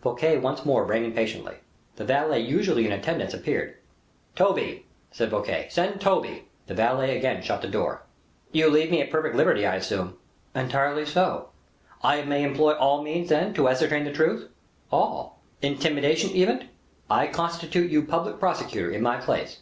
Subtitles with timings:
[0.00, 1.56] Fouquet once more rang impatiently.
[1.96, 3.74] The valet usually in attendance appeared.
[4.34, 8.00] "Toby!" said Fouquet, "send Toby." The valet again shut the door.
[8.52, 10.14] "You leave me at perfect liberty, I suppose?"
[10.54, 11.50] "Entirely so."
[12.02, 14.48] "I may employ all means, then, to ascertain the truth."
[14.90, 16.70] "All." "Intimidation, even?"
[17.10, 19.58] "I constitute you public prosecutor in my place."